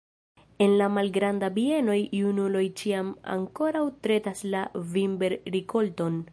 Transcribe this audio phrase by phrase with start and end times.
[0.65, 6.23] En la malgrandaj bienoj junuloj ĉiam ankoraŭ tretas la vinber-rikolton.